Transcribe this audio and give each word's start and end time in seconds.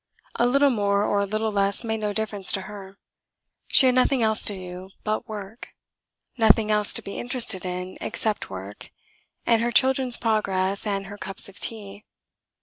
A 0.33 0.47
little 0.47 0.71
more 0.71 1.03
or 1.05 1.19
a 1.19 1.27
little 1.27 1.51
less 1.51 1.83
made 1.83 1.99
no 1.99 2.11
difference 2.11 2.51
to 2.53 2.61
her. 2.61 2.97
She 3.67 3.85
had 3.85 3.93
nothing 3.93 4.23
else 4.23 4.41
to 4.45 4.55
do, 4.55 4.89
but 5.03 5.27
work; 5.29 5.75
nothing 6.39 6.71
else 6.71 6.91
to 6.93 7.03
be 7.03 7.19
interested 7.19 7.67
in, 7.67 7.97
except 8.01 8.49
work 8.49 8.89
and 9.45 9.61
her 9.61 9.71
children's 9.71 10.17
progress, 10.17 10.87
and 10.87 11.05
her 11.05 11.19
cups 11.19 11.47
of 11.49 11.59
tea. 11.59 12.03